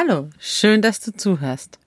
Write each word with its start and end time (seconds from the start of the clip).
Hallo, 0.00 0.30
schön, 0.38 0.80
dass 0.80 1.00
du 1.00 1.12
zuhörst. 1.12 1.80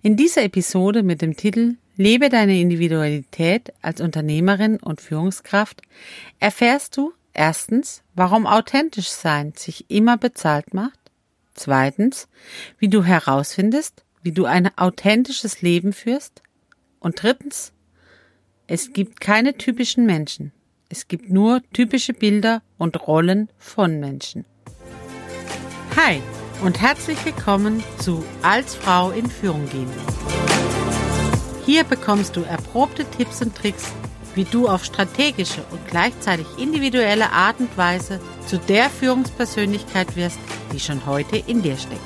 In 0.00 0.16
dieser 0.16 0.44
Episode 0.44 1.02
mit 1.02 1.22
dem 1.22 1.36
Titel 1.36 1.74
Lebe 1.96 2.28
deine 2.28 2.60
Individualität 2.60 3.72
als 3.82 4.00
Unternehmerin 4.00 4.76
und 4.76 5.00
Führungskraft 5.00 5.82
erfährst 6.38 6.96
du 6.96 7.12
erstens, 7.32 8.04
warum 8.14 8.46
authentisch 8.46 9.08
sein 9.08 9.54
sich 9.56 9.90
immer 9.90 10.16
bezahlt 10.16 10.72
macht, 10.72 11.00
zweitens, 11.54 12.28
wie 12.78 12.88
du 12.88 13.02
herausfindest, 13.02 14.04
wie 14.22 14.30
du 14.30 14.44
ein 14.44 14.70
authentisches 14.78 15.62
Leben 15.62 15.92
führst 15.92 16.44
und 17.00 17.20
drittens, 17.20 17.72
es 18.68 18.92
gibt 18.92 19.20
keine 19.20 19.56
typischen 19.56 20.06
Menschen, 20.06 20.52
es 20.90 21.08
gibt 21.08 21.28
nur 21.28 21.60
typische 21.72 22.12
Bilder 22.12 22.62
und 22.78 23.08
Rollen 23.08 23.48
von 23.58 23.98
Menschen. 23.98 24.44
Hi 25.96 26.22
und 26.62 26.80
herzlich 26.80 27.22
willkommen 27.24 27.82
zu 27.98 28.24
Als 28.42 28.74
Frau 28.74 29.10
in 29.10 29.28
Führung 29.28 29.68
gehen. 29.68 29.90
Hier 31.64 31.84
bekommst 31.84 32.36
du 32.36 32.42
erprobte 32.42 33.04
Tipps 33.04 33.42
und 33.42 33.54
Tricks, 33.54 33.92
wie 34.34 34.44
du 34.44 34.68
auf 34.68 34.84
strategische 34.84 35.64
und 35.70 35.86
gleichzeitig 35.88 36.46
individuelle 36.58 37.30
Art 37.30 37.58
und 37.60 37.76
Weise 37.76 38.20
zu 38.46 38.58
der 38.58 38.88
Führungspersönlichkeit 38.88 40.16
wirst, 40.16 40.38
die 40.72 40.80
schon 40.80 41.04
heute 41.06 41.36
in 41.36 41.62
dir 41.62 41.76
steckt. 41.76 42.00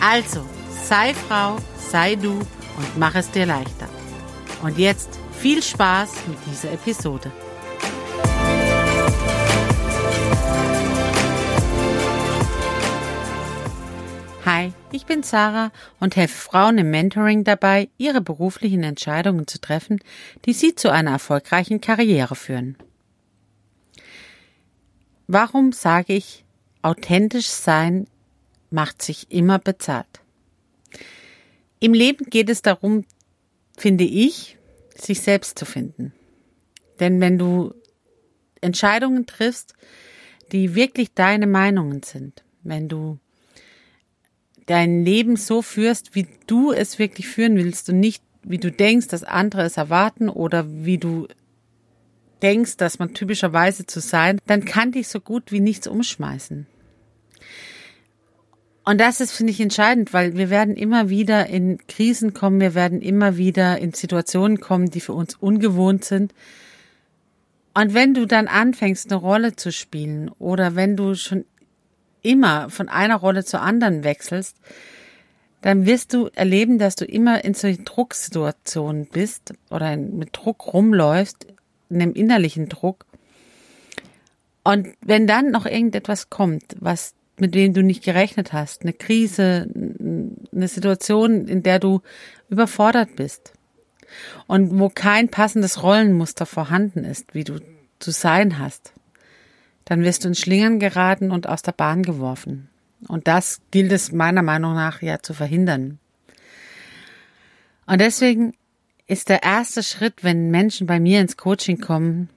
Also, 0.00 0.44
sei 0.84 1.14
Frau, 1.14 1.56
sei 1.76 2.16
du 2.16 2.32
und 2.32 2.98
mach 2.98 3.14
es 3.14 3.30
dir 3.30 3.46
leichter. 3.46 3.88
Und 4.62 4.78
jetzt 4.78 5.18
viel 5.38 5.62
Spaß 5.62 6.10
mit 6.28 6.38
dieser 6.46 6.72
Episode. 6.72 7.32
Hi, 14.44 14.72
ich 14.90 15.06
bin 15.06 15.22
Sarah 15.22 15.70
und 16.00 16.16
helfe 16.16 16.36
Frauen 16.36 16.76
im 16.76 16.90
Mentoring 16.90 17.44
dabei, 17.44 17.88
ihre 17.96 18.20
beruflichen 18.20 18.82
Entscheidungen 18.82 19.46
zu 19.46 19.60
treffen, 19.60 20.00
die 20.46 20.52
sie 20.52 20.74
zu 20.74 20.90
einer 20.90 21.12
erfolgreichen 21.12 21.80
Karriere 21.80 22.34
führen. 22.34 22.76
Warum 25.28 25.70
sage 25.70 26.14
ich, 26.14 26.44
authentisch 26.82 27.46
sein 27.46 28.08
macht 28.70 29.00
sich 29.00 29.30
immer 29.30 29.60
bezahlt? 29.60 30.20
Im 31.78 31.94
Leben 31.94 32.24
geht 32.24 32.50
es 32.50 32.62
darum, 32.62 33.04
finde 33.76 34.04
ich, 34.04 34.58
sich 34.96 35.20
selbst 35.20 35.56
zu 35.56 35.66
finden. 35.66 36.12
Denn 36.98 37.20
wenn 37.20 37.38
du 37.38 37.74
Entscheidungen 38.60 39.24
triffst, 39.26 39.74
die 40.50 40.74
wirklich 40.74 41.14
deine 41.14 41.46
Meinungen 41.46 42.02
sind, 42.02 42.42
wenn 42.64 42.88
du 42.88 43.20
dein 44.66 45.04
Leben 45.04 45.36
so 45.36 45.62
führst, 45.62 46.14
wie 46.14 46.26
du 46.46 46.72
es 46.72 46.98
wirklich 46.98 47.28
führen 47.28 47.56
willst 47.56 47.88
und 47.88 48.00
nicht, 48.00 48.22
wie 48.42 48.58
du 48.58 48.70
denkst, 48.70 49.08
dass 49.08 49.24
andere 49.24 49.62
es 49.62 49.76
erwarten 49.76 50.28
oder 50.28 50.66
wie 50.68 50.98
du 50.98 51.28
denkst, 52.42 52.76
dass 52.76 52.98
man 52.98 53.14
typischerweise 53.14 53.86
zu 53.86 54.00
sein, 54.00 54.38
dann 54.46 54.64
kann 54.64 54.92
dich 54.92 55.08
so 55.08 55.20
gut 55.20 55.52
wie 55.52 55.60
nichts 55.60 55.86
umschmeißen. 55.86 56.66
Und 58.84 59.00
das 59.00 59.20
ist, 59.20 59.30
finde 59.30 59.52
ich, 59.52 59.60
entscheidend, 59.60 60.12
weil 60.12 60.36
wir 60.36 60.50
werden 60.50 60.74
immer 60.74 61.08
wieder 61.08 61.46
in 61.46 61.78
Krisen 61.86 62.34
kommen, 62.34 62.60
wir 62.60 62.74
werden 62.74 63.00
immer 63.00 63.36
wieder 63.36 63.78
in 63.78 63.92
Situationen 63.92 64.58
kommen, 64.58 64.90
die 64.90 65.00
für 65.00 65.12
uns 65.12 65.36
ungewohnt 65.36 66.04
sind. 66.04 66.34
Und 67.74 67.94
wenn 67.94 68.12
du 68.12 68.26
dann 68.26 68.48
anfängst, 68.48 69.10
eine 69.10 69.20
Rolle 69.20 69.54
zu 69.54 69.70
spielen 69.70 70.30
oder 70.38 70.74
wenn 70.74 70.96
du 70.96 71.14
schon 71.14 71.44
immer 72.22 72.70
von 72.70 72.88
einer 72.88 73.16
Rolle 73.16 73.44
zur 73.44 73.60
anderen 73.60 74.04
wechselst, 74.04 74.56
dann 75.60 75.86
wirst 75.86 76.12
du 76.12 76.28
erleben, 76.34 76.78
dass 76.78 76.96
du 76.96 77.04
immer 77.04 77.44
in 77.44 77.54
solchen 77.54 77.84
Drucksituationen 77.84 79.06
bist 79.06 79.54
oder 79.70 79.96
mit 79.96 80.30
Druck 80.32 80.72
rumläufst, 80.72 81.46
in 81.88 82.02
einem 82.02 82.14
innerlichen 82.14 82.68
Druck. 82.68 83.06
Und 84.64 84.88
wenn 85.00 85.26
dann 85.26 85.50
noch 85.50 85.66
irgendetwas 85.66 86.30
kommt, 86.30 86.76
was 86.80 87.14
mit 87.38 87.54
dem 87.54 87.72
du 87.74 87.82
nicht 87.82 88.04
gerechnet 88.04 88.52
hast, 88.52 88.82
eine 88.82 88.92
Krise, 88.92 89.68
eine 89.74 90.68
Situation, 90.68 91.48
in 91.48 91.62
der 91.62 91.78
du 91.78 92.02
überfordert 92.48 93.16
bist 93.16 93.52
und 94.46 94.78
wo 94.78 94.88
kein 94.88 95.28
passendes 95.28 95.82
Rollenmuster 95.82 96.46
vorhanden 96.46 97.04
ist, 97.04 97.34
wie 97.34 97.44
du 97.44 97.58
zu 97.98 98.10
sein 98.10 98.58
hast, 98.58 98.92
dann 99.84 100.02
wirst 100.02 100.24
du 100.24 100.28
in 100.28 100.34
Schlingern 100.34 100.78
geraten 100.78 101.30
und 101.30 101.48
aus 101.48 101.62
der 101.62 101.72
Bahn 101.72 102.02
geworfen. 102.02 102.68
Und 103.08 103.26
das 103.26 103.60
gilt 103.70 103.92
es 103.92 104.12
meiner 104.12 104.42
Meinung 104.42 104.74
nach 104.74 105.02
ja 105.02 105.20
zu 105.20 105.34
verhindern. 105.34 105.98
Und 107.86 108.00
deswegen 108.00 108.54
ist 109.06 109.28
der 109.28 109.42
erste 109.42 109.82
Schritt, 109.82 110.22
wenn 110.22 110.50
Menschen 110.50 110.86
bei 110.86 111.00
mir 111.00 111.20
ins 111.20 111.36
Coaching 111.36 111.80
kommen, 111.80 112.28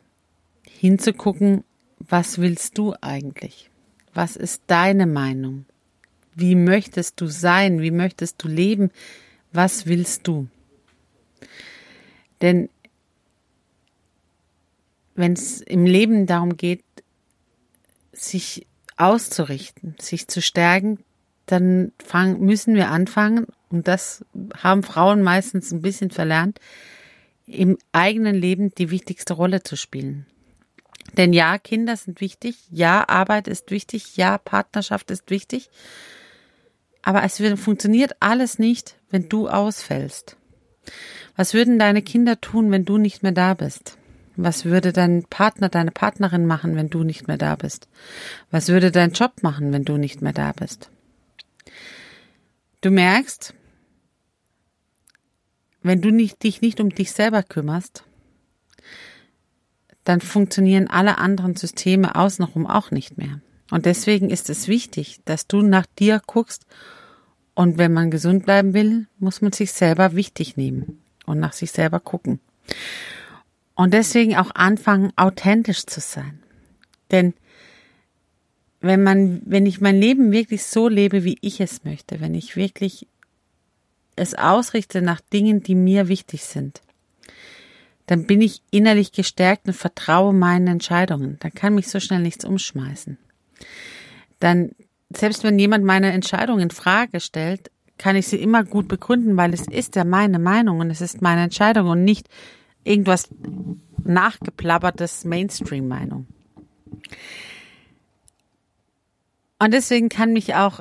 hinzugucken, 0.64 1.64
was 2.00 2.40
willst 2.40 2.78
du 2.78 2.94
eigentlich? 3.02 3.70
Was 4.14 4.36
ist 4.36 4.64
deine 4.68 5.06
Meinung? 5.06 5.66
Wie 6.34 6.56
möchtest 6.56 7.22
du 7.22 7.28
sein? 7.28 7.82
Wie 7.82 7.92
möchtest 7.92 8.44
du 8.44 8.48
leben? 8.48 8.92
Was 9.52 9.86
willst 9.86 10.28
du? 10.28 10.48
Denn 12.42 12.70
wenn 15.16 15.34
es 15.34 15.62
im 15.62 15.86
Leben 15.86 16.26
darum 16.26 16.58
geht, 16.58 16.84
sich 18.16 18.68
auszurichten, 18.98 19.96
sich 20.00 20.28
zu 20.28 20.42
stärken, 20.42 21.00
dann 21.46 21.92
fang, 22.04 22.40
müssen 22.40 22.76
wir 22.76 22.90
anfangen, 22.90 23.48
und 23.70 23.88
das 23.88 24.26
haben 24.58 24.84
Frauen 24.84 25.22
meistens 25.22 25.72
ein 25.72 25.82
bisschen 25.82 26.12
verlernt, 26.12 26.60
im 27.46 27.78
eigenen 27.92 28.36
Leben 28.36 28.74
die 28.76 28.90
wichtigste 28.90 29.34
Rolle 29.34 29.62
zu 29.64 29.76
spielen. 29.76 30.26
Denn 31.18 31.34
ja, 31.34 31.58
Kinder 31.58 31.96
sind 31.96 32.20
wichtig, 32.20 32.58
ja, 32.72 33.08
Arbeit 33.08 33.48
ist 33.48 33.70
wichtig, 33.70 34.18
ja, 34.18 34.38
Partnerschaft 34.38 35.12
ist 35.12 35.30
wichtig, 35.30 35.70
aber 37.04 37.24
es 37.24 37.42
funktioniert 37.62 38.16
alles 38.20 38.58
nicht, 38.58 38.98
wenn 39.10 39.30
du 39.30 39.48
ausfällst. 39.48 40.38
Was 41.36 41.54
würden 41.54 41.78
deine 41.78 42.02
Kinder 42.02 42.42
tun, 42.42 42.72
wenn 42.72 42.86
du 42.86 42.98
nicht 42.98 43.22
mehr 43.22 43.32
da 43.32 43.54
bist? 43.54 43.98
Was 44.38 44.66
würde 44.66 44.92
dein 44.92 45.24
Partner, 45.24 45.70
deine 45.70 45.92
Partnerin 45.92 46.46
machen, 46.46 46.76
wenn 46.76 46.90
du 46.90 47.04
nicht 47.04 47.28
mehr 47.28 47.38
da 47.38 47.56
bist? 47.56 47.88
Was 48.52 48.70
würde 48.70 48.92
dein 48.92 49.12
Job 49.12 49.42
machen, 49.42 49.72
wenn 49.72 49.86
du 49.86 49.98
nicht 49.98 50.22
mehr 50.22 50.34
da 50.34 50.52
bist? 50.52 50.90
Du 52.82 52.92
merkst, 52.92 53.54
wenn 55.82 56.02
du 56.02 56.12
nicht, 56.12 56.44
dich 56.44 56.62
nicht 56.62 56.80
um 56.80 56.90
dich 56.90 57.12
selber 57.12 57.44
kümmerst, 57.44 58.04
dann 60.04 60.22
funktionieren 60.22 60.88
alle 60.88 61.18
anderen 61.18 61.56
Systeme 61.56 62.16
außenrum 62.16 62.68
auch 62.68 62.92
nicht 62.92 63.18
mehr. 63.18 63.42
Und 63.72 63.86
deswegen 63.86 64.30
ist 64.30 64.50
es 64.50 64.68
wichtig, 64.68 65.22
dass 65.26 65.48
du 65.48 65.62
nach 65.62 65.86
dir 65.98 66.22
guckst. 66.26 66.66
Und 67.56 67.78
wenn 67.78 67.94
man 67.94 68.12
gesund 68.12 68.46
bleiben 68.46 68.74
will, 68.74 69.08
muss 69.18 69.42
man 69.42 69.52
sich 69.52 69.74
selber 69.74 70.16
wichtig 70.16 70.58
nehmen 70.58 71.02
und 71.26 71.40
nach 71.40 71.54
sich 71.54 71.72
selber 71.72 72.00
gucken. 72.00 72.40
Und 73.76 73.94
deswegen 73.94 74.36
auch 74.38 74.52
anfangen, 74.56 75.12
authentisch 75.18 75.86
zu 75.86 76.00
sein. 76.00 76.42
Denn 77.12 77.34
wenn 78.80 79.04
man, 79.04 79.42
wenn 79.46 79.66
ich 79.66 79.82
mein 79.82 80.00
Leben 80.00 80.32
wirklich 80.32 80.64
so 80.64 80.88
lebe, 80.88 81.24
wie 81.24 81.38
ich 81.42 81.60
es 81.60 81.84
möchte, 81.84 82.22
wenn 82.22 82.36
ich 82.36 82.56
wirklich 82.56 83.08
es 84.16 84.34
ausrichte 84.34 85.02
nach 85.02 85.20
Dingen, 85.22 85.62
die 85.62 85.76
mir 85.76 86.08
wichtig 86.08 86.46
sind, 86.46 86.82
dann 88.06 88.28
bin 88.28 88.42
ich 88.42 88.62
innerlich 88.72 89.12
gestärkt 89.12 89.68
und 89.68 89.74
vertraue 89.74 90.34
meinen 90.34 90.68
Entscheidungen. 90.68 91.38
Dann 91.40 91.54
kann 91.54 91.76
mich 91.76 91.88
so 91.88 92.00
schnell 92.00 92.22
nichts 92.22 92.46
umschmeißen. 92.46 93.18
Dann, 94.40 94.72
selbst 95.10 95.44
wenn 95.44 95.58
jemand 95.58 95.84
meine 95.84 96.12
Entscheidung 96.12 96.60
in 96.60 96.70
Frage 96.70 97.20
stellt, 97.20 97.72
kann 97.98 98.16
ich 98.16 98.28
sie 98.28 98.38
immer 98.38 98.64
gut 98.64 98.88
begründen, 98.88 99.38
weil 99.38 99.54
es 99.54 99.68
ist 99.68 99.96
ja 99.96 100.04
meine 100.04 100.38
Meinung 100.38 100.80
und 100.80 100.92
es 100.92 101.02
ist 101.02 101.22
meine 101.22 101.44
Entscheidung 101.44 101.88
und 101.88 102.04
nicht 102.04 102.30
irgendwas 102.86 103.28
nachgeplappertes 104.04 105.26
Mainstream-Meinung. 105.26 106.28
Und 109.60 109.74
deswegen 109.74 110.10
kann 110.10 110.34
mich 110.34 110.56
auch, 110.56 110.80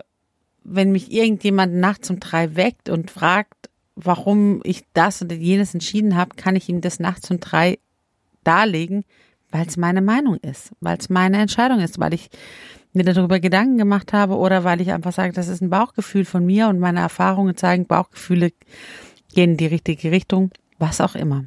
wenn 0.62 0.92
mich 0.92 1.10
irgendjemand 1.10 1.74
nachts 1.74 2.10
um 2.10 2.20
drei 2.20 2.54
weckt 2.56 2.88
und 2.88 3.10
fragt, 3.10 3.70
warum 3.96 4.60
ich 4.64 4.84
das 4.92 5.22
oder 5.22 5.34
jenes 5.34 5.74
entschieden 5.74 6.16
habe, 6.16 6.36
kann 6.36 6.56
ich 6.56 6.68
ihm 6.68 6.80
das 6.80 7.00
nachts 7.00 7.30
um 7.30 7.40
drei 7.40 7.78
darlegen, 8.42 9.04
weil 9.50 9.66
es 9.66 9.76
meine 9.76 10.02
Meinung 10.02 10.36
ist, 10.38 10.72
weil 10.80 10.98
es 10.98 11.08
meine 11.08 11.38
Entscheidung 11.38 11.80
ist, 11.80 11.98
weil 11.98 12.14
ich 12.14 12.30
mir 12.92 13.04
darüber 13.04 13.40
Gedanken 13.40 13.78
gemacht 13.78 14.12
habe 14.12 14.36
oder 14.36 14.64
weil 14.64 14.80
ich 14.80 14.92
einfach 14.92 15.12
sage, 15.12 15.32
das 15.32 15.48
ist 15.48 15.60
ein 15.60 15.70
Bauchgefühl 15.70 16.24
von 16.24 16.44
mir 16.44 16.68
und 16.68 16.78
meine 16.78 17.00
Erfahrungen 17.00 17.56
zeigen, 17.56 17.86
Bauchgefühle 17.86 18.52
gehen 19.34 19.52
in 19.52 19.56
die 19.56 19.66
richtige 19.66 20.10
Richtung, 20.10 20.50
was 20.78 21.00
auch 21.00 21.14
immer. 21.14 21.44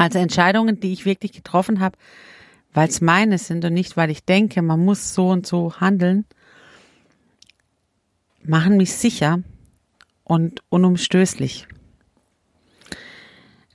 Also 0.00 0.18
Entscheidungen, 0.18 0.80
die 0.80 0.94
ich 0.94 1.04
wirklich 1.04 1.32
getroffen 1.32 1.80
habe, 1.80 1.98
weil 2.72 2.88
es 2.88 3.02
meine 3.02 3.36
sind 3.36 3.66
und 3.66 3.74
nicht, 3.74 3.98
weil 3.98 4.08
ich 4.08 4.24
denke, 4.24 4.62
man 4.62 4.82
muss 4.82 5.12
so 5.12 5.28
und 5.28 5.46
so 5.46 5.78
handeln, 5.78 6.24
machen 8.42 8.78
mich 8.78 8.94
sicher 8.94 9.42
und 10.24 10.62
unumstößlich. 10.70 11.68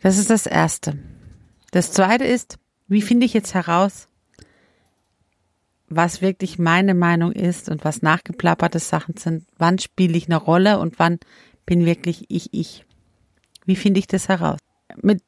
Das 0.01 0.17
ist 0.17 0.31
das 0.31 0.47
Erste. 0.47 0.97
Das 1.69 1.91
Zweite 1.91 2.23
ist, 2.23 2.57
wie 2.87 3.03
finde 3.03 3.27
ich 3.27 3.33
jetzt 3.35 3.53
heraus, 3.53 4.07
was 5.89 6.23
wirklich 6.23 6.57
meine 6.57 6.95
Meinung 6.95 7.33
ist 7.33 7.69
und 7.69 7.85
was 7.85 8.01
nachgeplapperte 8.01 8.79
Sachen 8.79 9.15
sind? 9.17 9.45
Wann 9.59 9.77
spiele 9.77 10.17
ich 10.17 10.25
eine 10.25 10.37
Rolle 10.37 10.79
und 10.79 10.97
wann 10.97 11.19
bin 11.67 11.85
wirklich 11.85 12.25
ich 12.29 12.51
ich? 12.51 12.83
Wie 13.67 13.75
finde 13.75 13.99
ich 13.99 14.07
das 14.07 14.27
heraus? 14.27 14.57
Mit 15.03 15.21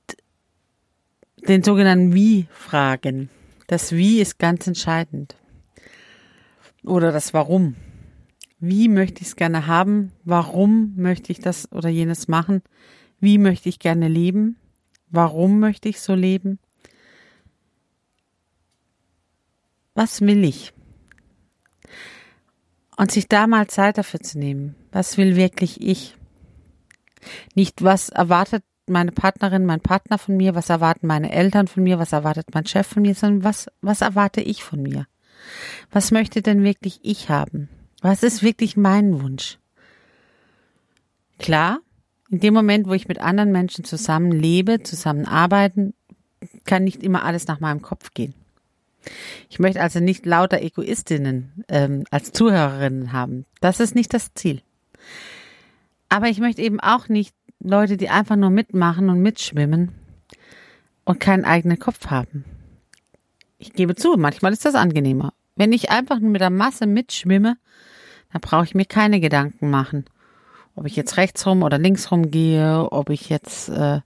den 1.47 1.63
sogenannten 1.63 2.13
Wie-Fragen. 2.13 3.29
Das 3.67 3.91
Wie 3.91 4.19
ist 4.19 4.37
ganz 4.39 4.67
entscheidend. 4.67 5.35
Oder 6.83 7.11
das 7.11 7.33
Warum. 7.33 7.75
Wie 8.59 8.89
möchte 8.89 9.21
ich 9.21 9.29
es 9.29 9.35
gerne 9.35 9.67
haben? 9.67 10.11
Warum 10.23 10.93
möchte 10.95 11.31
ich 11.31 11.39
das 11.39 11.71
oder 11.71 11.89
jenes 11.89 12.27
machen? 12.27 12.61
Wie 13.19 13.37
möchte 13.37 13.69
ich 13.69 13.79
gerne 13.79 14.07
leben? 14.07 14.57
Warum 15.09 15.59
möchte 15.59 15.89
ich 15.89 16.01
so 16.01 16.15
leben? 16.15 16.59
Was 19.93 20.21
will 20.21 20.43
ich? 20.43 20.73
Und 22.97 23.11
sich 23.11 23.27
da 23.27 23.47
mal 23.47 23.67
Zeit 23.67 23.97
dafür 23.97 24.19
zu 24.19 24.37
nehmen. 24.39 24.75
Was 24.91 25.17
will 25.17 25.35
wirklich 25.35 25.81
ich? 25.81 26.17
Nicht, 27.55 27.83
was 27.83 28.09
erwartet 28.09 28.63
meine 28.89 29.11
Partnerin, 29.11 29.65
mein 29.65 29.81
Partner 29.81 30.17
von 30.17 30.37
mir, 30.37 30.55
was 30.55 30.69
erwarten 30.69 31.07
meine 31.07 31.31
Eltern 31.31 31.67
von 31.67 31.83
mir, 31.83 31.99
was 31.99 32.13
erwartet 32.13 32.47
mein 32.53 32.65
Chef 32.65 32.87
von 32.87 33.01
mir, 33.01 33.15
sondern 33.15 33.43
was, 33.43 33.67
was 33.81 34.01
erwarte 34.01 34.41
ich 34.41 34.63
von 34.63 34.81
mir? 34.81 35.07
Was 35.91 36.11
möchte 36.11 36.41
denn 36.41 36.63
wirklich 36.63 36.99
ich 37.03 37.29
haben? 37.29 37.69
Was 38.01 38.23
ist 38.23 38.43
wirklich 38.43 38.77
mein 38.77 39.21
Wunsch? 39.21 39.57
Klar, 41.39 41.79
in 42.29 42.39
dem 42.39 42.53
Moment, 42.53 42.87
wo 42.87 42.93
ich 42.93 43.07
mit 43.07 43.19
anderen 43.19 43.51
Menschen 43.51 43.83
zusammen 43.85 44.31
lebe, 44.31 44.83
zusammen 44.83 45.25
arbeiten, 45.25 45.93
kann 46.65 46.83
nicht 46.83 47.03
immer 47.03 47.23
alles 47.23 47.47
nach 47.47 47.59
meinem 47.59 47.81
Kopf 47.81 48.13
gehen. 48.13 48.33
Ich 49.49 49.59
möchte 49.59 49.81
also 49.81 49.99
nicht 49.99 50.25
lauter 50.25 50.61
Egoistinnen 50.61 51.63
ähm, 51.69 52.03
als 52.11 52.33
Zuhörerinnen 52.33 53.13
haben. 53.13 53.45
Das 53.61 53.79
ist 53.79 53.95
nicht 53.95 54.13
das 54.13 54.33
Ziel. 54.33 54.61
Aber 56.09 56.27
ich 56.27 56.39
möchte 56.39 56.61
eben 56.61 56.79
auch 56.79 57.07
nicht 57.07 57.33
Leute, 57.59 57.97
die 57.97 58.09
einfach 58.09 58.35
nur 58.35 58.49
mitmachen 58.49 59.09
und 59.09 59.21
mitschwimmen 59.21 59.91
und 61.05 61.19
keinen 61.19 61.45
eigenen 61.45 61.79
Kopf 61.79 62.07
haben. 62.07 62.45
Ich 63.57 63.73
gebe 63.73 63.95
zu, 63.95 64.15
manchmal 64.17 64.53
ist 64.53 64.65
das 64.65 64.75
angenehmer. 64.75 65.33
Wenn 65.55 65.73
ich 65.73 65.89
einfach 65.89 66.19
nur 66.19 66.29
mit 66.29 66.41
der 66.41 66.51
Masse 66.51 66.85
mitschwimme, 66.85 67.57
dann 68.31 68.41
brauche 68.41 68.65
ich 68.65 68.75
mir 68.75 68.85
keine 68.85 69.19
Gedanken 69.19 69.69
machen. 69.69 70.05
Ob 70.75 70.85
ich 70.85 70.95
jetzt 70.95 71.17
rechts 71.17 71.45
rum 71.47 71.63
oder 71.63 71.79
links 71.79 72.11
rum 72.11 72.29
gehe, 72.29 72.91
ob 72.91 73.09
ich 73.09 73.29
jetzt 73.29 73.69
äh, 73.69 74.01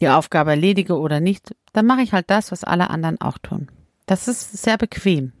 die 0.00 0.08
Aufgabe 0.08 0.50
erledige 0.50 0.98
oder 0.98 1.18
nicht, 1.20 1.54
dann 1.72 1.86
mache 1.86 2.02
ich 2.02 2.12
halt 2.12 2.30
das, 2.30 2.52
was 2.52 2.62
alle 2.62 2.90
anderen 2.90 3.20
auch 3.20 3.38
tun. 3.38 3.68
Das 4.06 4.28
ist 4.28 4.62
sehr 4.62 4.78
bequem. 4.78 5.32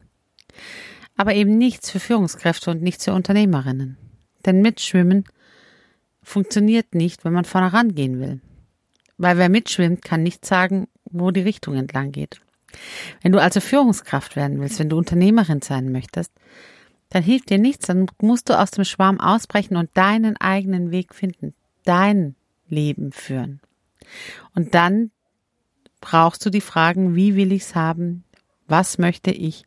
Aber 1.16 1.34
eben 1.34 1.56
nichts 1.56 1.90
für 1.90 2.00
Führungskräfte 2.00 2.72
und 2.72 2.82
nichts 2.82 3.04
für 3.04 3.12
Unternehmerinnen. 3.12 3.96
Denn 4.44 4.60
Mitschwimmen 4.60 5.24
funktioniert 6.26 6.94
nicht, 6.94 7.24
wenn 7.24 7.32
man 7.32 7.44
vorne 7.44 7.72
rangehen 7.72 8.20
will. 8.20 8.40
Weil 9.16 9.38
wer 9.38 9.48
mitschwimmt, 9.48 10.02
kann 10.02 10.24
nicht 10.24 10.44
sagen, 10.44 10.88
wo 11.04 11.30
die 11.30 11.40
Richtung 11.40 11.76
entlang 11.76 12.10
geht. 12.10 12.40
Wenn 13.22 13.30
du 13.30 13.40
also 13.40 13.60
Führungskraft 13.60 14.34
werden 14.34 14.60
willst, 14.60 14.80
wenn 14.80 14.88
du 14.88 14.98
Unternehmerin 14.98 15.62
sein 15.62 15.92
möchtest, 15.92 16.32
dann 17.10 17.22
hilft 17.22 17.48
dir 17.48 17.58
nichts, 17.58 17.86
dann 17.86 18.06
musst 18.20 18.48
du 18.48 18.58
aus 18.58 18.72
dem 18.72 18.84
Schwarm 18.84 19.20
ausbrechen 19.20 19.76
und 19.76 19.88
deinen 19.94 20.36
eigenen 20.36 20.90
Weg 20.90 21.14
finden, 21.14 21.54
dein 21.84 22.34
Leben 22.68 23.12
führen. 23.12 23.60
Und 24.52 24.74
dann 24.74 25.12
brauchst 26.00 26.44
du 26.44 26.50
die 26.50 26.60
Fragen, 26.60 27.14
wie 27.14 27.36
will 27.36 27.52
ich's 27.52 27.76
haben, 27.76 28.24
was 28.66 28.98
möchte 28.98 29.30
ich, 29.30 29.64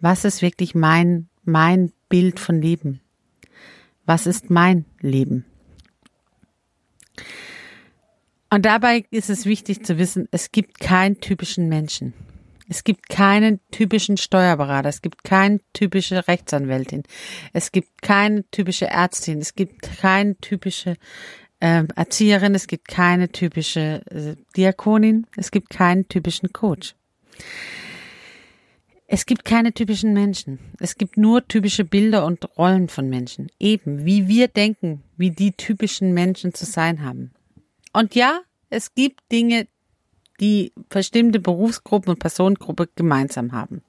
was 0.00 0.24
ist 0.24 0.42
wirklich 0.42 0.74
mein, 0.74 1.28
mein 1.44 1.92
Bild 2.08 2.40
von 2.40 2.60
Leben, 2.60 3.00
was 4.06 4.26
ist 4.26 4.50
mein 4.50 4.84
Leben. 5.00 5.44
Und 8.50 8.66
dabei 8.66 9.04
ist 9.10 9.30
es 9.30 9.46
wichtig 9.46 9.84
zu 9.84 9.98
wissen, 9.98 10.28
es 10.32 10.50
gibt 10.50 10.80
keinen 10.80 11.20
typischen 11.20 11.68
Menschen. 11.68 12.14
Es 12.68 12.84
gibt 12.84 13.08
keinen 13.08 13.60
typischen 13.72 14.16
Steuerberater, 14.16 14.88
es 14.88 15.02
gibt 15.02 15.24
keine 15.24 15.60
typische 15.72 16.28
Rechtsanwältin, 16.28 17.02
es 17.52 17.72
gibt 17.72 18.00
keine 18.00 18.48
typische 18.52 18.86
Ärztin, 18.86 19.38
es 19.38 19.56
gibt 19.56 19.98
keine 19.98 20.36
typische 20.36 20.94
äh, 21.58 21.84
Erzieherin, 21.96 22.54
es 22.54 22.68
gibt 22.68 22.86
keine 22.86 23.30
typische 23.30 24.02
äh, 24.10 24.36
Diakonin, 24.56 25.26
es 25.36 25.50
gibt 25.50 25.70
keinen 25.70 26.06
typischen 26.08 26.52
Coach. 26.52 26.94
Es 29.12 29.26
gibt 29.26 29.44
keine 29.44 29.72
typischen 29.72 30.12
Menschen. 30.12 30.60
Es 30.78 30.94
gibt 30.94 31.16
nur 31.16 31.48
typische 31.48 31.84
Bilder 31.84 32.24
und 32.24 32.56
Rollen 32.56 32.88
von 32.88 33.08
Menschen. 33.08 33.50
Eben, 33.58 34.04
wie 34.04 34.28
wir 34.28 34.46
denken, 34.46 35.02
wie 35.16 35.32
die 35.32 35.50
typischen 35.50 36.14
Menschen 36.14 36.54
zu 36.54 36.64
sein 36.64 37.04
haben. 37.04 37.32
Und 37.92 38.14
ja, 38.14 38.42
es 38.68 38.94
gibt 38.94 39.20
Dinge, 39.32 39.66
die 40.38 40.72
bestimmte 40.90 41.40
Berufsgruppen 41.40 42.10
und 42.12 42.20
Personengruppen 42.20 42.86
gemeinsam 42.94 43.50
haben. 43.50 43.82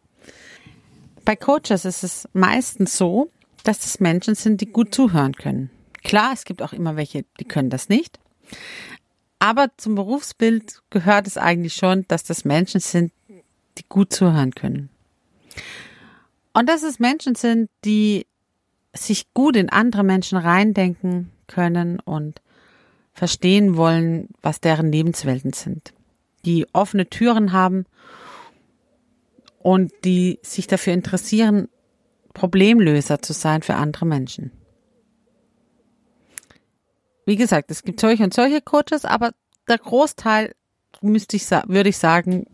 Bei 1.24 1.36
Coaches 1.36 1.86
ist 1.86 2.04
es 2.04 2.28
meistens 2.34 2.98
so, 2.98 3.30
dass 3.64 3.86
es 3.86 4.00
Menschen 4.00 4.34
sind, 4.34 4.60
die 4.60 4.72
gut 4.72 4.92
zuhören 4.92 5.36
können. 5.36 5.70
Klar, 6.04 6.32
es 6.34 6.46
gibt 6.46 6.64
auch 6.64 6.74
immer 6.74 6.96
welche, 6.96 7.26
die 7.40 7.46
können 7.46 7.70
das 7.70 7.90
nicht. 7.90 8.20
Aber 9.38 9.68
zum 9.78 9.94
Berufsbild 9.94 10.82
gehört 10.90 11.28
es 11.28 11.38
eigentlich 11.38 11.76
schon, 11.76 12.06
dass 12.08 12.24
das 12.24 12.44
Menschen 12.44 12.80
sind, 12.80 13.14
die 13.78 13.86
gut 13.88 14.12
zuhören 14.12 14.56
können. 14.56 14.90
Und 16.54 16.68
dass 16.68 16.84
es 16.84 17.00
Menschen 17.00 17.36
sind, 17.36 17.70
die 17.86 18.28
sich 18.94 19.34
gut 19.34 19.56
in 19.56 19.70
andere 19.70 20.04
Menschen 20.04 20.38
reindenken 20.38 21.32
können 21.48 22.00
und 22.00 22.42
verstehen 23.14 23.78
wollen, 23.78 24.30
was 24.42 24.60
deren 24.60 24.92
Lebenswelten 24.92 25.54
sind, 25.54 25.94
die 26.46 26.66
offene 26.74 27.10
Türen 27.10 27.52
haben 27.52 27.86
und 29.60 29.92
die 30.04 30.40
sich 30.42 30.68
dafür 30.68 30.94
interessieren, 30.94 31.70
Problemlöser 32.34 33.22
zu 33.22 33.34
sein 33.34 33.62
für 33.62 33.76
andere 33.76 34.06
Menschen. 34.06 34.52
Wie 37.26 37.36
gesagt, 37.36 37.70
es 37.70 37.84
gibt 37.84 38.00
solche 38.00 38.24
und 38.24 38.34
solche 38.34 38.62
Coaches, 38.62 39.06
aber 39.06 39.32
der 39.68 39.78
Großteil 39.78 40.56
müsste 41.02 41.36
ich, 41.38 41.50
würde 41.50 41.90
ich 41.90 41.98
sagen, 41.98 42.46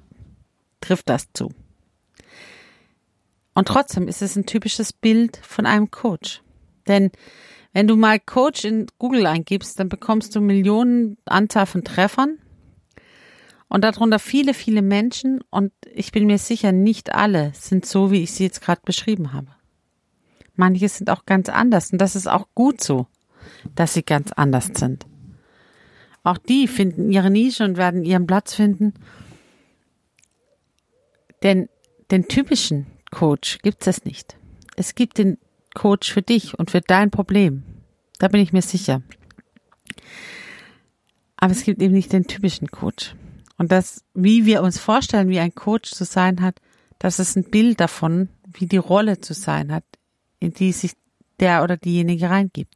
trifft 0.81 1.09
das 1.09 1.27
zu. 1.33 1.51
Und 3.57 3.69
trotzdem 3.69 4.07
ist 4.07 4.21
es 4.21 4.35
ein 4.35 4.45
typisches 4.45 4.93
Bild 4.93 5.37
von 5.37 5.65
einem 5.65 5.89
Coach. 5.89 6.43
Denn 6.87 7.09
wenn 7.73 7.87
du 7.87 7.95
mal 7.95 8.19
Coach 8.19 8.65
in 8.65 8.85
Google 8.99 9.25
eingibst, 9.25 9.79
dann 9.79 9.89
bekommst 9.89 10.35
du 10.35 10.41
Millionen 10.41 11.17
Anzahl 11.25 11.65
von 11.65 11.83
Treffern 11.83 12.37
und 13.67 13.83
darunter 13.83 14.19
viele, 14.19 14.53
viele 14.53 14.83
Menschen 14.83 15.41
und 15.49 15.71
ich 15.91 16.11
bin 16.11 16.27
mir 16.27 16.37
sicher, 16.37 16.71
nicht 16.71 17.15
alle 17.15 17.51
sind 17.55 17.87
so, 17.87 18.11
wie 18.11 18.21
ich 18.21 18.31
sie 18.31 18.43
jetzt 18.43 18.61
gerade 18.61 18.81
beschrieben 18.85 19.33
habe. 19.33 19.47
Manche 20.53 20.87
sind 20.87 21.09
auch 21.09 21.25
ganz 21.25 21.49
anders 21.49 21.91
und 21.91 21.97
das 21.97 22.15
ist 22.15 22.27
auch 22.27 22.49
gut 22.53 22.83
so, 22.83 23.07
dass 23.73 23.95
sie 23.95 24.03
ganz 24.03 24.31
anders 24.33 24.69
sind. 24.75 25.07
Auch 26.21 26.37
die 26.37 26.67
finden 26.67 27.11
ihre 27.11 27.31
Nische 27.31 27.63
und 27.63 27.75
werden 27.75 28.03
ihren 28.03 28.27
Platz 28.27 28.53
finden. 28.53 28.93
Denn 31.41 31.69
den 32.11 32.27
typischen 32.27 32.85
Coach 33.11 33.59
gibt 33.61 33.85
es 33.87 34.05
nicht. 34.05 34.37
Es 34.75 34.95
gibt 34.95 35.17
den 35.17 35.37
Coach 35.73 36.11
für 36.11 36.21
dich 36.21 36.57
und 36.57 36.71
für 36.71 36.81
dein 36.81 37.11
Problem. 37.11 37.63
Da 38.19 38.27
bin 38.27 38.41
ich 38.41 38.53
mir 38.53 38.61
sicher. 38.61 39.01
Aber 41.37 41.51
es 41.51 41.63
gibt 41.63 41.81
eben 41.81 41.93
nicht 41.93 42.13
den 42.13 42.27
typischen 42.27 42.69
Coach. 42.69 43.15
Und 43.57 43.71
das, 43.71 44.03
wie 44.13 44.45
wir 44.45 44.61
uns 44.61 44.79
vorstellen, 44.79 45.29
wie 45.29 45.39
ein 45.39 45.53
Coach 45.53 45.91
zu 45.91 46.03
sein 46.03 46.41
hat, 46.41 46.59
das 46.99 47.19
ist 47.19 47.35
ein 47.35 47.43
Bild 47.43 47.79
davon, 47.79 48.29
wie 48.47 48.65
die 48.65 48.77
Rolle 48.77 49.19
zu 49.19 49.33
sein 49.33 49.71
hat, 49.71 49.83
in 50.39 50.51
die 50.51 50.71
sich 50.71 50.93
der 51.39 51.63
oder 51.63 51.77
diejenige 51.77 52.29
reingibt. 52.29 52.75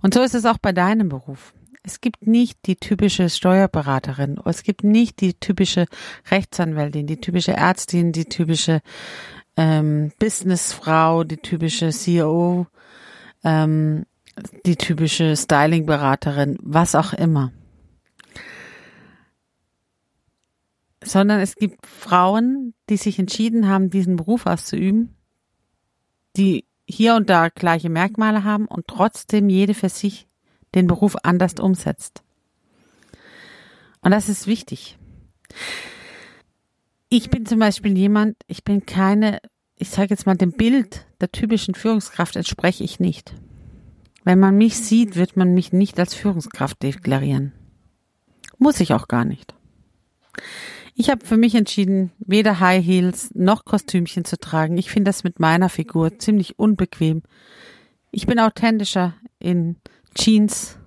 Und 0.00 0.14
so 0.14 0.22
ist 0.22 0.34
es 0.34 0.44
auch 0.44 0.58
bei 0.58 0.72
deinem 0.72 1.08
Beruf. 1.08 1.54
Es 1.84 2.00
gibt 2.00 2.26
nicht 2.26 2.58
die 2.66 2.76
typische 2.76 3.28
Steuerberaterin, 3.28 4.38
es 4.44 4.62
gibt 4.62 4.84
nicht 4.84 5.20
die 5.20 5.34
typische 5.34 5.86
Rechtsanwältin, 6.30 7.08
die 7.08 7.20
typische 7.20 7.54
Ärztin, 7.54 8.12
die 8.12 8.26
typische 8.26 8.82
ähm, 9.56 10.12
Businessfrau, 10.18 11.24
die 11.24 11.36
typische 11.36 11.90
CEO, 11.90 12.66
ähm, 13.44 14.06
die 14.64 14.76
typische 14.76 15.36
Styling-Beraterin, 15.36 16.58
was 16.62 16.94
auch 16.94 17.12
immer. 17.12 17.52
Sondern 21.04 21.40
es 21.40 21.56
gibt 21.56 21.86
Frauen, 21.86 22.74
die 22.88 22.96
sich 22.96 23.18
entschieden 23.18 23.68
haben, 23.68 23.90
diesen 23.90 24.16
Beruf 24.16 24.46
auszuüben, 24.46 25.16
die 26.36 26.64
hier 26.88 27.14
und 27.14 27.28
da 27.28 27.48
gleiche 27.48 27.90
Merkmale 27.90 28.44
haben 28.44 28.66
und 28.66 28.86
trotzdem 28.86 29.48
jede 29.48 29.74
für 29.74 29.88
sich 29.88 30.28
den 30.74 30.86
Beruf 30.86 31.16
anders 31.22 31.54
umsetzt. 31.54 32.22
Und 34.00 34.10
das 34.10 34.28
ist 34.28 34.46
wichtig. 34.46 34.98
Ich 37.14 37.28
bin 37.28 37.44
zum 37.44 37.58
Beispiel 37.58 37.98
jemand, 37.98 38.38
ich 38.46 38.64
bin 38.64 38.86
keine, 38.86 39.40
ich 39.76 39.90
sage 39.90 40.08
jetzt 40.08 40.24
mal, 40.24 40.34
dem 40.34 40.52
Bild 40.52 41.04
der 41.20 41.30
typischen 41.30 41.74
Führungskraft 41.74 42.36
entspreche 42.36 42.84
ich 42.84 43.00
nicht. 43.00 43.34
Wenn 44.24 44.40
man 44.40 44.56
mich 44.56 44.78
sieht, 44.78 45.14
wird 45.14 45.36
man 45.36 45.52
mich 45.52 45.74
nicht 45.74 46.00
als 46.00 46.14
Führungskraft 46.14 46.82
deklarieren. 46.82 47.52
Muss 48.56 48.80
ich 48.80 48.94
auch 48.94 49.08
gar 49.08 49.26
nicht. 49.26 49.54
Ich 50.94 51.10
habe 51.10 51.26
für 51.26 51.36
mich 51.36 51.54
entschieden, 51.54 52.12
weder 52.18 52.60
High 52.60 52.82
Heels 52.82 53.28
noch 53.34 53.66
Kostümchen 53.66 54.24
zu 54.24 54.38
tragen. 54.38 54.78
Ich 54.78 54.90
finde 54.90 55.10
das 55.10 55.22
mit 55.22 55.38
meiner 55.38 55.68
Figur 55.68 56.18
ziemlich 56.18 56.58
unbequem. 56.58 57.24
Ich 58.10 58.26
bin 58.26 58.38
authentischer 58.40 59.12
in 59.38 59.76
Jeans 60.14 60.78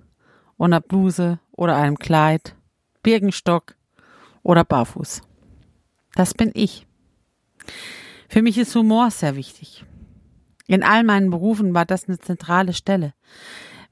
und 0.56 0.72
einer 0.72 0.80
Bluse 0.80 1.38
oder 1.52 1.76
einem 1.76 2.00
Kleid, 2.00 2.56
Birkenstock 3.04 3.76
oder 4.42 4.64
Barfuß. 4.64 5.22
Das 6.16 6.34
bin 6.34 6.50
ich. 6.54 6.86
Für 8.28 8.42
mich 8.42 8.58
ist 8.58 8.74
Humor 8.74 9.12
sehr 9.12 9.36
wichtig. 9.36 9.84
In 10.66 10.82
all 10.82 11.04
meinen 11.04 11.30
Berufen 11.30 11.74
war 11.74 11.84
das 11.84 12.08
eine 12.08 12.18
zentrale 12.18 12.72
Stelle. 12.72 13.12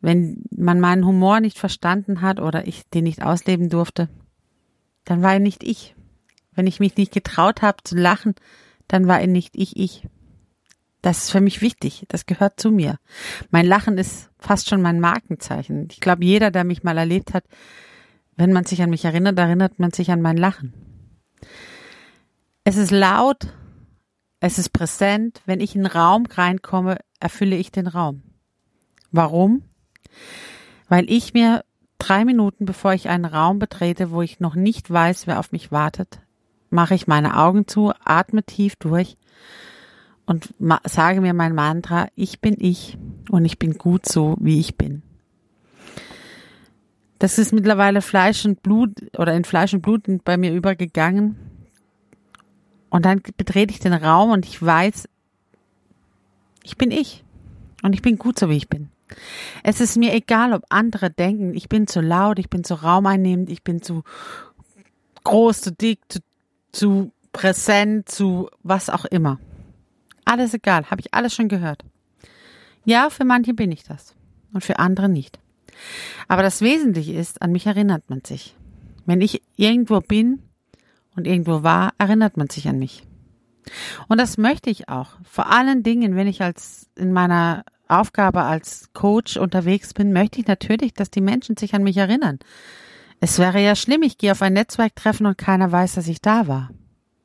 Wenn 0.01 0.43
man 0.51 0.81
meinen 0.81 1.07
Humor 1.07 1.41
nicht 1.41 1.59
verstanden 1.59 2.23
hat 2.23 2.41
oder 2.41 2.67
ich 2.67 2.89
den 2.91 3.05
nicht 3.05 3.23
ausleben 3.23 3.69
durfte, 3.69 4.09
dann 5.05 5.23
war 5.23 5.35
er 5.35 5.39
nicht 5.39 5.63
ich. 5.63 5.95
Wenn 6.55 6.67
ich 6.67 6.81
mich 6.81 6.97
nicht 6.97 7.13
getraut 7.13 7.63
habe 7.63 7.85
zu 7.85 7.95
lachen, 7.95 8.35
dann 8.89 9.07
war 9.07 9.21
er 9.21 9.27
nicht 9.27 9.55
ich 9.55 9.77
ich. 9.77 10.09
Das 11.03 11.25
ist 11.25 11.31
für 11.31 11.43
mich 11.43 11.61
wichtig. 11.61 12.07
Das 12.09 12.25
gehört 12.25 12.59
zu 12.59 12.71
mir. 12.71 12.99
Mein 13.51 13.67
Lachen 13.67 13.99
ist 13.99 14.31
fast 14.39 14.71
schon 14.71 14.81
mein 14.81 14.99
Markenzeichen. 14.99 15.89
Ich 15.91 16.01
glaube, 16.01 16.25
jeder, 16.25 16.51
der 16.51 16.65
mich 16.65 16.83
mal 16.83 16.97
erlebt 16.97 17.35
hat, 17.35 17.45
wenn 18.37 18.53
man 18.53 18.65
sich 18.65 18.81
an 18.83 18.91
mich 18.91 19.05
erinnert, 19.05 19.39
erinnert 19.39 19.79
man 19.79 19.93
sich 19.93 20.11
an 20.11 20.23
mein 20.23 20.39
Lachen. 20.39 20.73
Es 22.67 22.79
ist 22.79 22.91
laut, 22.91 23.47
es 24.41 24.59
ist 24.59 24.71
präsent. 24.71 25.43
Wenn 25.45 25.61
ich 25.61 25.75
in 25.75 25.85
einen 25.85 25.95
Raum 25.95 26.25
reinkomme, 26.27 26.97
erfülle 27.21 27.57
ich 27.57 27.71
den 27.71 27.87
Raum. 27.87 28.23
Warum? 29.13 29.63
Weil 30.89 31.11
ich 31.11 31.35
mir 31.35 31.65
drei 31.99 32.25
Minuten, 32.25 32.65
bevor 32.65 32.95
ich 32.95 33.11
einen 33.11 33.27
Raum 33.27 33.59
betrete, 33.59 34.11
wo 34.11 34.23
ich 34.23 34.41
noch 34.41 34.55
nicht 34.55 34.91
weiß, 34.91 35.27
wer 35.27 35.39
auf 35.39 35.53
mich 35.53 35.73
wartet, 35.73 36.21
mache 36.71 36.95
ich 36.95 37.07
meine 37.07 37.37
Augen 37.37 37.69
zu, 37.69 37.93
atme 38.03 38.43
tief 38.43 38.77
durch 38.77 39.17
und 40.27 40.55
sage 40.85 41.21
mir 41.21 41.35
mein 41.35 41.55
Mantra, 41.55 42.09
ich 42.15 42.41
bin 42.41 42.57
ich 42.59 42.97
und 43.31 43.45
ich 43.45 43.59
bin 43.59 43.77
gut 43.77 44.07
so, 44.07 44.37
wie 44.41 44.59
ich 44.59 44.77
bin. 44.77 45.03
Das 47.19 47.39
ist 47.39 47.53
mittlerweile 47.53 48.03
Fleisch 48.03 48.45
und 48.45 48.63
Blut 48.63 48.91
oder 49.17 49.35
in 49.35 49.45
Fleisch 49.45 49.75
und 49.75 49.83
Blut 49.83 50.07
bei 50.25 50.37
mir 50.37 50.53
übergegangen. 50.53 51.54
Und 52.95 53.05
dann 53.05 53.23
betrete 53.37 53.75
ich 53.75 53.81
den 53.81 53.93
Raum 53.93 54.31
und 54.31 54.47
ich 54.47 54.63
weiß, 54.63 55.09
ich 56.63 56.77
bin 56.77 56.93
ich. 56.93 57.25
Und 57.83 57.93
ich 57.93 58.03
bin 58.03 58.19
gut 58.19 58.39
so, 58.39 58.49
wie 58.49 58.57
ich 58.57 58.69
bin. 58.69 58.89
Es 59.65 59.81
ist 59.81 59.97
mir 59.97 60.15
egal, 60.15 60.53
ob 60.53 60.63
andere 60.69 61.11
denken, 61.11 61.57
ich 61.57 61.69
bin 61.69 61.89
zu 61.89 62.01
laut, 62.01 62.39
ich 62.39 62.49
bin 62.49 62.63
zu 62.63 62.75
raumeinnehmend, 62.75 63.51
ich 63.51 63.65
bin 63.65 63.83
zu 63.83 64.05
groß, 65.25 65.61
zu 65.61 65.73
dick, 65.73 65.99
zu 66.09 66.21
zu 66.71 67.11
präsent, 67.33 68.09
zu 68.09 68.49
was 68.63 68.89
auch 68.89 69.07
immer. 69.07 69.41
Alles 70.25 70.55
egal, 70.55 70.89
habe 70.89 71.01
ich 71.01 71.13
alles 71.13 71.35
schon 71.35 71.49
gehört. 71.49 71.85
Ja, 72.85 73.11
für 73.11 73.25
manche 73.25 73.55
bin 73.55 73.73
ich 73.73 73.83
das 73.83 74.15
und 74.53 74.63
für 74.63 74.79
andere 74.79 75.09
nicht. 75.09 75.41
Aber 76.29 76.45
das 76.45 76.61
Wesentliche 76.61 77.15
ist, 77.15 77.43
an 77.43 77.51
mich 77.51 77.67
erinnert 77.67 78.09
man 78.09 78.23
sich. 78.25 78.55
Wenn 79.05 79.21
ich 79.21 79.43
irgendwo 79.57 79.99
bin 79.99 80.44
und 81.17 81.27
irgendwo 81.27 81.63
war, 81.63 81.93
erinnert 81.99 82.37
man 82.37 82.49
sich 82.49 82.69
an 82.69 82.79
mich. 82.79 83.05
Und 84.09 84.19
das 84.19 84.37
möchte 84.37 84.71
ich 84.71 84.89
auch. 84.89 85.11
Vor 85.25 85.51
allen 85.51 85.83
Dingen, 85.83 86.17
wenn 86.17 86.27
ich 86.27 86.43
als 86.43 86.89
in 86.97 87.13
meiner 87.13 87.65
Aufgabe 87.89 88.43
als 88.43 88.93
Coach 88.93 89.37
unterwegs 89.37 89.95
bin, 89.95 90.13
möchte 90.13 90.41
ich 90.41 90.47
natürlich, 90.47 90.95
dass 90.95 91.11
die 91.11 91.21
Menschen 91.21 91.57
sich 91.57 91.75
an 91.75 91.83
mich 91.83 91.97
erinnern. 91.97 92.39
Es 93.21 93.39
wäre 93.39 93.61
ja 93.61 93.77
schlimm, 93.77 94.03
ich 94.03 94.19
gehe 94.19 94.33
auf 94.33 94.43
ein 94.43 94.53
Netzwerktreffen 94.53 95.27
und 95.27 95.39
keiner 95.39 95.71
weiß, 95.71 95.95
dass 95.95 96.09
ich 96.09 96.21
da 96.21 96.47
war. 96.47 96.71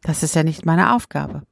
Das 0.01 0.23
ist 0.23 0.35
ja 0.35 0.43
nicht 0.43 0.65
meine 0.65 0.95
Aufgabe. 0.95 1.43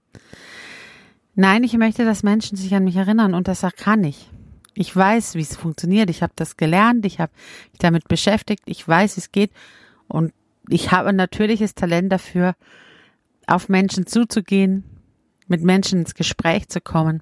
Nein, 1.36 1.64
ich 1.64 1.74
möchte, 1.78 2.06
dass 2.06 2.24
Menschen 2.24 2.58
sich 2.58 2.74
an 2.74 2.84
mich 2.84 2.96
erinnern 2.96 3.34
und 3.34 3.48
das 3.48 3.66
kann 3.76 4.04
ich. 4.04 4.30
Ich 4.74 4.96
weiß, 4.96 5.36
wie 5.36 5.42
es 5.42 5.56
funktioniert. 5.56 6.10
Ich 6.10 6.22
habe 6.22 6.34
das 6.36 6.56
gelernt. 6.56 7.06
Ich 7.06 7.20
habe 7.20 7.32
mich 7.72 7.80
damit 7.80 8.08
beschäftigt. 8.08 8.64
Ich 8.66 8.88
weiß, 8.88 9.18
wie 9.18 9.22
es 9.22 9.32
geht. 9.32 9.52
Und 10.08 10.34
ich 10.70 10.92
habe 10.92 11.10
ein 11.10 11.16
natürliches 11.16 11.76
Talent 11.76 12.12
dafür, 12.12 12.56
auf 13.48 13.70
Menschen 13.70 14.06
zuzugehen, 14.06 14.84
mit 15.48 15.64
Menschen 15.64 16.00
ins 16.00 16.14
Gespräch 16.14 16.68
zu 16.68 16.82
kommen 16.82 17.22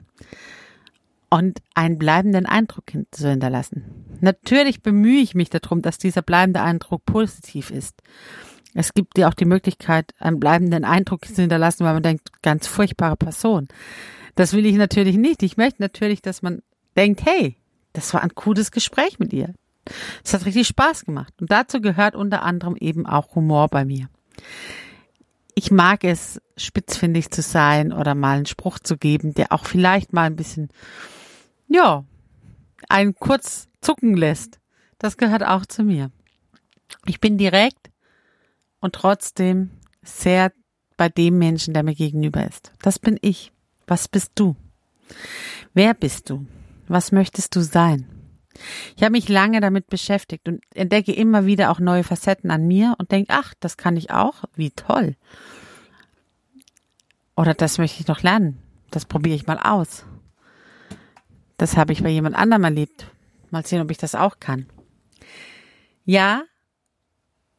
und 1.30 1.62
einen 1.76 1.98
bleibenden 1.98 2.46
Eindruck 2.46 2.86
zu 3.12 3.30
hinterlassen. 3.30 4.06
Natürlich 4.22 4.82
bemühe 4.82 5.22
ich 5.22 5.36
mich 5.36 5.50
darum, 5.50 5.82
dass 5.82 5.98
dieser 5.98 6.22
bleibende 6.22 6.62
Eindruck 6.62 7.06
positiv 7.06 7.72
ist. 7.72 8.02
Es 8.74 8.94
gibt 8.94 9.18
dir 9.18 9.28
auch 9.28 9.34
die 9.34 9.46
Möglichkeit, 9.46 10.14
einen 10.20 10.40
bleibenden 10.40 10.84
Eindruck 10.84 11.26
zu 11.26 11.42
hinterlassen, 11.42 11.86
weil 11.86 11.94
man 11.94 12.04
denkt, 12.04 12.42
ganz 12.42 12.68
furchtbare 12.68 13.16
Person. 13.16 13.68
Das 14.36 14.54
will 14.54 14.66
ich 14.66 14.76
natürlich 14.76 15.18
nicht. 15.18 15.44
Ich 15.44 15.56
möchte 15.56 15.82
natürlich, 15.82 16.22
dass 16.22 16.42
man 16.42 16.62
denkt, 16.98 17.26
hey, 17.26 17.58
das 17.94 18.14
war 18.14 18.22
ein 18.22 18.36
cooles 18.36 18.72
Gespräch 18.72 19.18
mit 19.20 19.32
ihr. 19.32 19.54
Es 20.24 20.34
hat 20.34 20.46
richtig 20.46 20.68
Spaß 20.68 21.06
gemacht. 21.06 21.34
Und 21.40 21.52
dazu 21.52 21.82
gehört 21.82 22.16
unter 22.16 22.44
anderem 22.44 22.76
eben 22.76 23.06
auch 23.06 23.36
Humor 23.36 23.68
bei 23.68 23.86
mir. 23.86 24.10
Ich 25.54 25.72
mag 25.72 26.04
es, 26.04 26.42
spitzfindig 26.58 27.32
zu 27.32 27.42
sein 27.42 27.94
oder 27.94 28.16
mal 28.16 28.38
einen 28.38 28.46
Spruch 28.46 28.80
zu 28.80 28.98
geben, 28.98 29.34
der 29.34 29.52
auch 29.52 29.66
vielleicht 29.66 30.14
mal 30.14 30.24
ein 30.24 30.36
bisschen 30.36 30.70
ja, 31.68 32.06
einen 32.90 33.16
kurz 33.16 33.68
zucken 33.82 34.16
lässt. 34.16 34.60
Das 34.98 35.18
gehört 35.18 35.44
auch 35.44 35.66
zu 35.66 35.84
mir. 35.84 36.12
Ich 37.06 37.20
bin 37.20 37.38
direkt 37.38 37.90
und 38.80 38.96
trotzdem 38.96 39.72
sehr 40.04 40.52
bei 40.98 41.10
dem 41.10 41.38
Menschen, 41.38 41.74
der 41.74 41.84
mir 41.84 41.96
gegenüber 41.96 42.46
ist. 42.48 42.72
Das 42.82 43.00
bin 43.00 43.18
ich. 43.22 43.52
Was 43.88 44.08
bist 44.08 44.32
du? 44.36 44.56
Wer 45.74 45.94
bist 45.94 46.30
du? 46.30 46.46
Was 46.88 47.12
möchtest 47.12 47.56
du 47.56 47.62
sein? 47.62 48.15
Ich 48.96 49.04
habe 49.04 49.12
mich 49.12 49.30
lange 49.30 49.60
damit 49.62 49.88
beschäftigt 49.88 50.48
und 50.48 50.64
entdecke 50.74 51.14
immer 51.14 51.46
wieder 51.46 51.72
auch 51.72 51.80
neue 51.80 52.04
Facetten 52.04 52.52
an 52.52 52.68
mir 52.68 52.96
und 52.98 53.12
denke, 53.12 53.34
ach, 53.34 53.54
das 53.60 53.78
kann 53.78 53.98
ich 53.98 54.12
auch, 54.12 54.46
wie 54.56 54.72
toll. 54.72 55.16
Oder 57.36 57.54
das 57.54 57.78
möchte 57.78 58.00
ich 58.00 58.08
noch 58.08 58.24
lernen. 58.24 58.60
Das 58.92 59.06
probiere 59.06 59.36
ich 59.36 59.48
mal 59.48 59.60
aus. 59.60 60.06
Das 61.58 61.78
habe 61.78 61.94
ich 61.94 62.04
bei 62.04 62.10
jemand 62.10 62.36
anderem 62.36 62.64
erlebt. 62.64 63.12
Mal 63.52 63.66
sehen, 63.66 63.82
ob 63.82 63.92
ich 63.92 63.98
das 63.98 64.16
auch 64.16 64.40
kann. 64.40 64.68
Ja, 66.06 66.44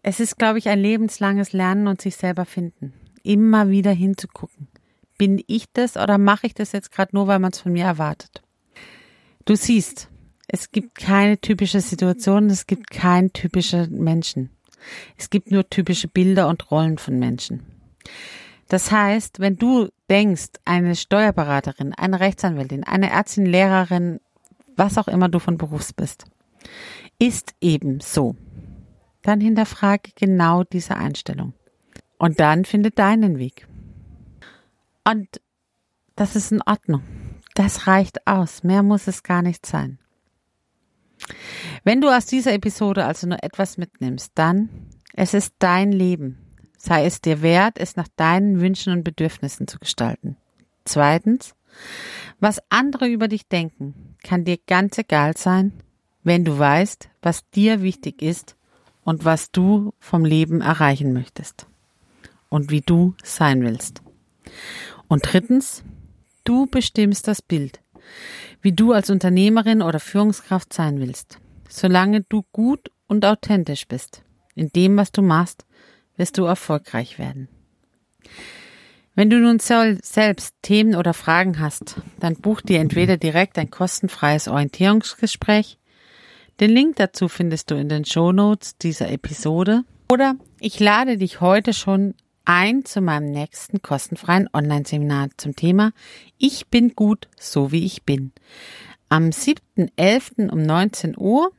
es 0.02 0.20
ist, 0.20 0.38
glaube 0.38 0.58
ich, 0.58 0.68
ein 0.68 0.78
lebenslanges 0.78 1.52
Lernen 1.52 1.88
und 1.88 2.00
sich 2.00 2.16
selber 2.16 2.44
finden. 2.44 2.92
Immer 3.22 3.70
wieder 3.70 3.90
hinzugucken. 3.90 4.68
Bin 5.18 5.42
ich 5.46 5.66
das 5.72 5.96
oder 5.96 6.18
mache 6.18 6.46
ich 6.46 6.54
das 6.54 6.72
jetzt 6.72 6.92
gerade 6.92 7.16
nur, 7.16 7.26
weil 7.26 7.38
man 7.38 7.52
es 7.52 7.60
von 7.60 7.72
mir 7.72 7.84
erwartet? 7.84 8.42
Du 9.46 9.56
siehst, 9.56 10.08
es 10.48 10.70
gibt 10.70 10.94
keine 10.94 11.38
typische 11.38 11.80
Situation, 11.80 12.50
es 12.50 12.66
gibt 12.66 12.90
keinen 12.90 13.32
typischen 13.32 14.02
Menschen. 14.02 14.50
Es 15.16 15.30
gibt 15.30 15.50
nur 15.50 15.68
typische 15.68 16.08
Bilder 16.08 16.48
und 16.48 16.70
Rollen 16.70 16.98
von 16.98 17.18
Menschen. 17.18 17.66
Das 18.68 18.90
heißt, 18.90 19.40
wenn 19.40 19.56
du 19.56 19.88
denkst, 20.08 20.50
eine 20.64 20.94
Steuerberaterin, 20.96 21.94
eine 21.94 22.20
Rechtsanwältin, 22.20 22.84
eine 22.84 23.10
Ärztin, 23.10 23.46
Lehrerin, 23.46 24.20
was 24.76 24.98
auch 24.98 25.08
immer 25.08 25.28
du 25.28 25.38
von 25.38 25.58
Berufs 25.58 25.92
bist, 25.92 26.24
ist 27.18 27.54
eben 27.60 28.00
so, 28.00 28.36
dann 29.22 29.40
hinterfrage 29.40 30.10
genau 30.14 30.64
diese 30.64 30.96
Einstellung. 30.96 31.54
Und 32.18 32.40
dann 32.40 32.64
finde 32.64 32.90
deinen 32.90 33.38
Weg. 33.38 33.66
Und 35.04 35.40
das 36.14 36.34
ist 36.34 36.50
in 36.52 36.62
Ordnung. 36.62 37.02
Das 37.54 37.86
reicht 37.86 38.26
aus. 38.26 38.62
Mehr 38.64 38.82
muss 38.82 39.06
es 39.06 39.22
gar 39.22 39.42
nicht 39.42 39.66
sein. 39.66 39.98
Wenn 41.84 42.00
du 42.00 42.08
aus 42.08 42.26
dieser 42.26 42.52
Episode 42.52 43.04
also 43.04 43.26
nur 43.26 43.42
etwas 43.42 43.78
mitnimmst, 43.78 44.32
dann 44.34 44.68
es 45.14 45.34
ist 45.34 45.54
dein 45.58 45.92
Leben 45.92 46.46
sei 46.86 47.04
es 47.04 47.20
dir 47.20 47.42
wert, 47.42 47.78
es 47.78 47.96
nach 47.96 48.08
deinen 48.16 48.60
Wünschen 48.60 48.92
und 48.92 49.02
Bedürfnissen 49.02 49.66
zu 49.66 49.78
gestalten. 49.78 50.36
Zweitens, 50.84 51.54
was 52.38 52.62
andere 52.68 53.08
über 53.08 53.28
dich 53.28 53.48
denken, 53.48 54.16
kann 54.22 54.44
dir 54.44 54.56
ganz 54.66 54.96
egal 54.96 55.36
sein, 55.36 55.72
wenn 56.22 56.44
du 56.44 56.58
weißt, 56.58 57.08
was 57.22 57.48
dir 57.50 57.82
wichtig 57.82 58.22
ist 58.22 58.56
und 59.04 59.24
was 59.24 59.50
du 59.50 59.92
vom 59.98 60.24
Leben 60.24 60.60
erreichen 60.60 61.12
möchtest 61.12 61.66
und 62.48 62.70
wie 62.70 62.80
du 62.80 63.14
sein 63.22 63.62
willst. 63.62 64.02
Und 65.08 65.32
drittens, 65.32 65.82
du 66.44 66.66
bestimmst 66.66 67.26
das 67.26 67.42
Bild, 67.42 67.80
wie 68.62 68.72
du 68.72 68.92
als 68.92 69.10
Unternehmerin 69.10 69.82
oder 69.82 70.00
Führungskraft 70.00 70.72
sein 70.72 71.00
willst. 71.00 71.38
Solange 71.68 72.22
du 72.22 72.44
gut 72.52 72.90
und 73.06 73.24
authentisch 73.24 73.86
bist 73.86 74.22
in 74.54 74.70
dem, 74.70 74.96
was 74.96 75.12
du 75.12 75.22
machst, 75.22 75.66
wirst 76.16 76.38
du 76.38 76.44
erfolgreich 76.44 77.18
werden. 77.18 77.48
Wenn 79.14 79.30
du 79.30 79.38
nun 79.38 79.58
selbst 79.60 80.54
Themen 80.62 80.94
oder 80.94 81.14
Fragen 81.14 81.58
hast, 81.58 81.96
dann 82.20 82.36
buch 82.36 82.60
dir 82.60 82.80
entweder 82.80 83.16
direkt 83.16 83.58
ein 83.58 83.70
kostenfreies 83.70 84.46
Orientierungsgespräch. 84.46 85.78
Den 86.60 86.70
Link 86.70 86.96
dazu 86.96 87.28
findest 87.28 87.70
du 87.70 87.76
in 87.76 87.88
den 87.88 88.04
Show 88.04 88.32
Notes 88.32 88.76
dieser 88.76 89.10
Episode. 89.10 89.84
Oder 90.10 90.36
ich 90.60 90.80
lade 90.80 91.16
dich 91.16 91.40
heute 91.40 91.72
schon 91.72 92.14
ein 92.46 92.84
zu 92.84 93.00
meinem 93.00 93.30
nächsten 93.30 93.82
kostenfreien 93.82 94.48
Online-Seminar 94.52 95.28
zum 95.36 95.54
Thema 95.54 95.92
Ich 96.38 96.68
bin 96.68 96.94
gut, 96.94 97.28
so 97.38 97.72
wie 97.72 97.84
ich 97.84 98.04
bin. 98.04 98.32
Am 99.08 99.24
7.11. 99.30 100.50
um 100.50 100.62
19 100.62 101.16
Uhr. 101.18 101.50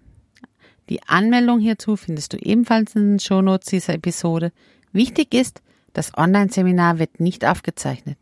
Die 0.90 1.04
Anmeldung 1.04 1.60
hierzu 1.60 1.98
findest 1.98 2.34
du 2.34 2.38
ebenfalls 2.38 2.96
in 2.96 3.12
den 3.12 3.20
Show 3.20 3.42
Notes 3.42 3.70
dieser 3.70 3.94
Episode. 3.94 4.52
Wichtig 4.94 5.34
ist, 5.34 5.62
das 5.92 6.18
Online-Seminar 6.18 7.00
wird 7.00 7.20
nicht 7.20 7.46
aufgezeichnet, 7.46 8.18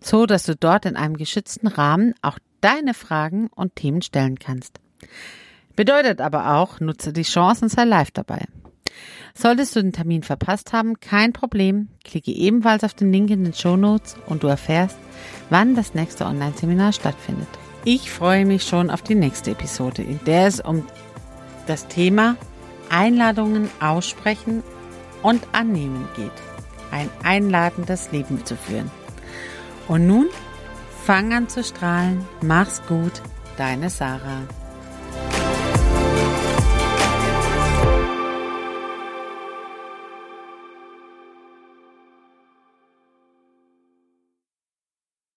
so 0.00 0.26
dass 0.26 0.42
du 0.42 0.56
dort 0.56 0.86
in 0.86 0.96
einem 0.96 1.16
geschützten 1.16 1.68
Rahmen 1.68 2.14
auch 2.20 2.38
deine 2.60 2.94
Fragen 2.94 3.48
und 3.54 3.76
Themen 3.76 4.02
stellen 4.02 4.38
kannst. 4.38 4.80
Bedeutet 5.76 6.20
aber 6.20 6.56
auch, 6.56 6.80
nutze 6.80 7.12
die 7.12 7.22
Chance 7.22 7.66
und 7.66 7.68
sei 7.68 7.84
live 7.84 8.10
dabei. 8.10 8.46
Solltest 9.34 9.76
du 9.76 9.82
den 9.82 9.92
Termin 9.92 10.22
verpasst 10.22 10.72
haben, 10.72 11.00
kein 11.00 11.32
Problem. 11.32 11.88
Klicke 12.04 12.32
ebenfalls 12.32 12.84
auf 12.84 12.94
den 12.94 13.12
Link 13.12 13.30
in 13.30 13.44
den 13.44 13.54
Show 13.54 13.76
Notes 13.76 14.16
und 14.26 14.42
du 14.42 14.48
erfährst, 14.48 14.98
wann 15.50 15.74
das 15.74 15.94
nächste 15.94 16.26
Online-Seminar 16.26 16.92
stattfindet. 16.92 17.48
Ich 17.84 18.10
freue 18.10 18.44
mich 18.44 18.64
schon 18.64 18.90
auf 18.90 19.02
die 19.02 19.14
nächste 19.14 19.52
Episode, 19.52 20.02
in 20.02 20.20
der 20.26 20.46
es 20.46 20.60
um 20.60 20.84
das 21.66 21.86
Thema 21.86 22.36
Einladungen 22.90 23.70
aussprechen 23.80 24.62
und 25.22 25.46
annehmen 25.52 26.08
geht 26.16 26.32
ein 26.90 27.10
einladendes 27.22 28.10
Leben 28.12 28.44
zu 28.44 28.56
führen. 28.56 28.90
Und 29.86 30.06
nun 30.06 30.28
fang 31.04 31.32
an 31.32 31.48
zu 31.48 31.64
strahlen. 31.64 32.26
Mach's 32.42 32.82
gut, 32.86 33.22
deine 33.56 33.90
Sarah. 33.90 34.42